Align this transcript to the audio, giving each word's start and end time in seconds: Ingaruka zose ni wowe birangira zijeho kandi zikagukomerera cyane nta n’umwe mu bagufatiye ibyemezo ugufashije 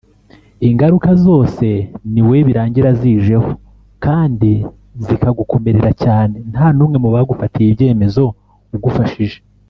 Ingaruka 0.67 1.09
zose 1.25 1.65
ni 2.11 2.21
wowe 2.25 2.39
birangira 2.47 2.89
zijeho 2.99 3.49
kandi 4.05 4.51
zikagukomerera 5.05 5.91
cyane 6.03 6.35
nta 6.51 6.65
n’umwe 6.75 6.97
mu 7.03 7.09
bagufatiye 7.15 7.67
ibyemezo 7.71 8.23
ugufashije 8.77 9.37